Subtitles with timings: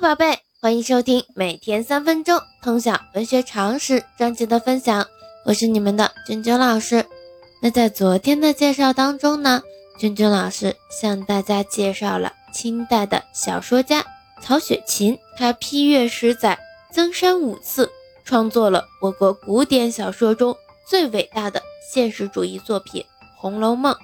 [0.00, 5.06] 宝贝，欢迎收听每天三分钟通晓文学常识专辑的分享，
[5.46, 7.06] 我是你们的君君老师。
[7.62, 9.62] 那在昨天的介绍当中呢，
[9.98, 14.04] 君君老师向大家介绍了清代的小说家
[14.42, 16.58] 曹雪芹，他批阅十载，
[16.92, 17.90] 增删五次，
[18.22, 20.54] 创作了我国古典小说中
[20.86, 23.02] 最伟大的现实主义作品
[23.40, 23.94] 《红楼梦》。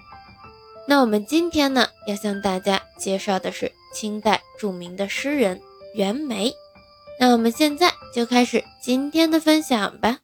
[0.88, 5.60] 那我们今天呢，要向大家介绍的是清代著名的诗人
[5.94, 6.52] 袁枚。
[7.20, 10.18] 那我们现在就开始今天的分享吧。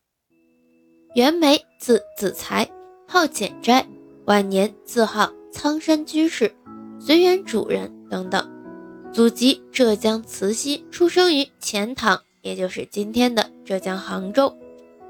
[1.15, 2.69] 袁枚，字子才，
[3.07, 3.87] 号简斋，
[4.27, 6.55] 晚年自号苍山居士、
[7.01, 8.51] 随园主人等等。
[9.13, 14.55] 祖籍浙江慈溪，出生于钱塘，也就是今天的浙江杭州。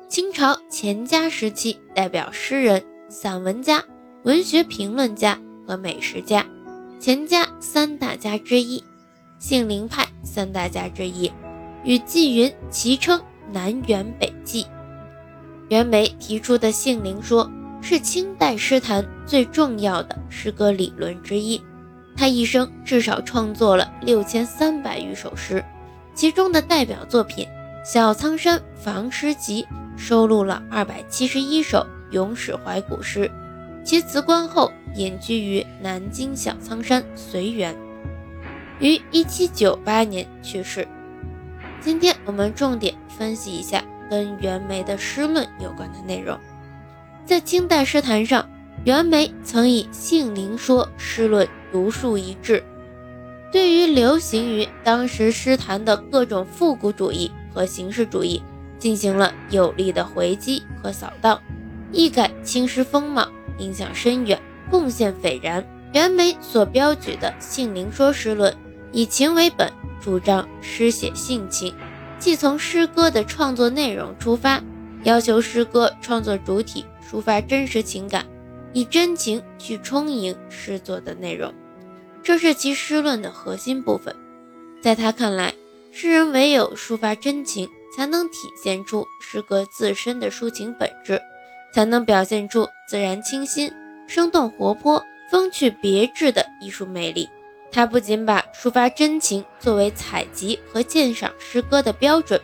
[0.09, 3.85] 清朝乾嘉时期，代表诗人、散文家。
[4.25, 6.45] 文学评论家和美食家，
[6.99, 8.83] 钱家三大家之一，
[9.39, 11.31] 杏林派三大家之一，
[11.85, 13.21] 与纪云齐称
[13.53, 14.67] 南辕北纪。
[15.69, 17.49] 袁枚提出的杏林说
[17.81, 21.61] 是清代诗坛最重要的诗歌理论之一。
[22.17, 25.65] 他一生至少创作了六千三百余首诗，
[26.15, 27.47] 其中的代表作品
[27.85, 29.63] 《小仓山房诗集》
[29.97, 33.31] 收录了二百七十一首咏史怀古诗。
[33.85, 37.75] 其辞官后，隐居于南京小仓山随园，
[38.81, 40.87] 于一七九八年去世。
[41.81, 46.39] 今天我们重点分析一下跟袁枚的诗论有关的内容。
[47.25, 48.49] 在清代诗坛上，
[48.85, 52.63] 袁枚曾以杏林说诗论独树一帜，
[53.53, 58.43] 对于流行于当时诗坛的各种复古主义和形式主义，
[58.79, 61.41] 进行了有力的回击和扫荡，
[61.93, 63.29] 一改青诗风貌。
[63.59, 64.41] 影响深远，
[64.71, 65.65] 贡献斐然。
[65.93, 68.55] 袁枚所标举的杏林说诗论，
[68.93, 71.75] 以情为本，主张诗写性情，
[72.19, 74.63] 既从诗歌的创作内容出发，
[75.05, 78.27] 要求诗歌创作主体抒发真实情感，
[78.73, 81.53] 以真情去充盈诗作的内容，
[82.23, 84.15] 这是其诗论的核心部分。
[84.81, 85.55] 在他看来，
[85.93, 91.21] 诗人唯有抒发真情，才能体现出诗歌自身的抒情本质。
[91.71, 93.71] 才能表现出自然清新、
[94.07, 97.29] 生动活泼、风趣别致的艺术魅力。
[97.71, 102.41] 他不仅把抒发真情作为采集和鉴赏诗歌的标准，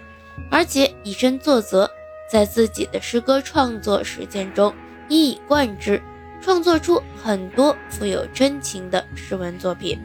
[0.50, 1.90] 而且以身作则，
[2.30, 4.72] 在自己的诗歌创作实践中
[5.08, 6.02] 一以贯之，
[6.42, 9.98] 创作出很多富有真情的诗文作品。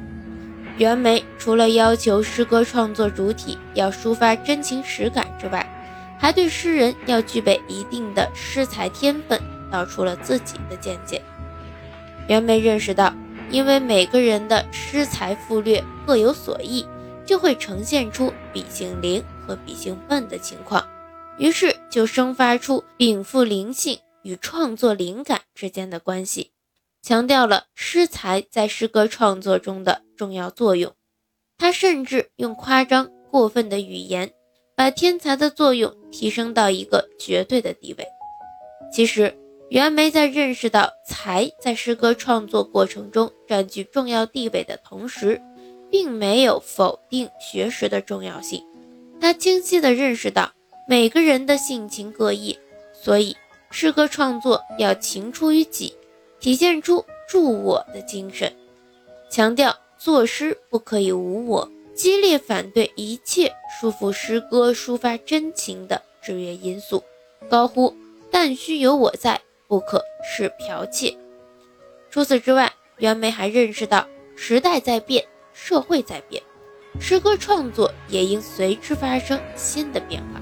[0.77, 5.67] 袁枚除了要求诗歌创作主体要抒发真情实感之外，
[6.17, 11.21] 还对诗人要具备一定的诗才天分道出了自己的见解。
[12.27, 13.13] 袁枚认识到，
[13.51, 16.85] 因为每个人的诗才富略各有所异，
[17.25, 20.87] 就会呈现出笔性灵和笔性笨的情况，
[21.37, 26.51] 于是就生发出禀赋灵性与创作灵感之间的关系，
[27.01, 30.93] 强调了诗才在诗歌创作中的重要作用。
[31.57, 34.31] 他甚至用夸张过分的语言。
[34.79, 38.07] 把天才的作用提升到一个绝对的地位。
[38.93, 39.37] 其实，
[39.69, 45.41] 袁枚在认识到才在诗歌创作过程中占据重要地位的同时，
[45.89, 48.63] 并没有否定学识的重要性。
[49.19, 50.51] 他清晰地认识到
[50.87, 52.59] 每个人的性情各异，
[52.93, 53.35] 所以
[53.71, 55.95] 诗歌创作要情出于己，
[56.39, 58.53] 体现出助我的精神，
[59.31, 61.71] 强调作诗不可以无我。
[61.95, 67.03] 激烈反对一切束缚诗歌抒发真情的制约因素，
[67.49, 67.93] 高呼
[68.31, 71.17] “但须有我在，不可是剽窃”。
[72.09, 74.05] 除此之外，袁枚还认识到
[74.35, 76.41] 时代在变，社会在变，
[76.99, 80.39] 诗歌创作也应随之发生新的变化。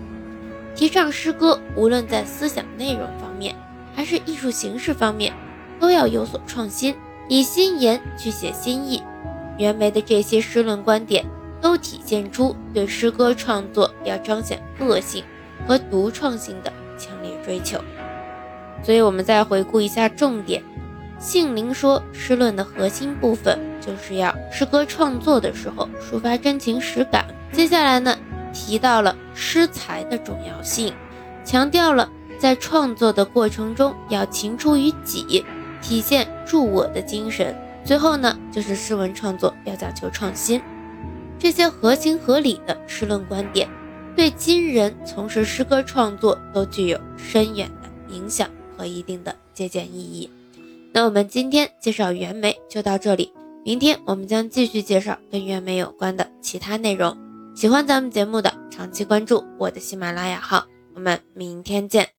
[0.75, 3.55] 提倡诗歌无论在思想内容方面，
[3.95, 5.33] 还是艺术形式方面，
[5.79, 6.95] 都要有所创新，
[7.29, 9.01] 以新言去写新意。
[9.57, 11.25] 袁枚的这些诗论观点。
[11.59, 15.23] 都体现出对诗歌创作要彰显个性
[15.67, 17.79] 和独创性的强烈追求。
[18.83, 20.61] 所以，我们再回顾一下重点：
[21.19, 27.25] 杏林说诗论的核心部分就是要诗歌创作的时候抒发真情实感。
[27.51, 28.15] 接下来呢，
[28.53, 30.93] 提到了诗才的重要性，
[31.43, 35.43] 强调了在创作的过程中要情出于己，
[35.81, 37.55] 体现助我的精神。
[37.83, 40.61] 最后呢，就是诗文创作要讲求创新。
[41.39, 43.67] 这些合情合理的诗论观点，
[44.15, 50.29] 对今人从事诗歌创作都具有深远的影响和一定的借鉴意义。
[50.97, 53.31] 那我们今天介绍袁枚就到这里，
[53.63, 57.15] 明天我们将继续介绍跟袁枚有关的其他内容。
[57.55, 60.65] 喜欢咱们节目的，长期关注我的喜马拉雅号。
[60.95, 62.09] 我们明天见。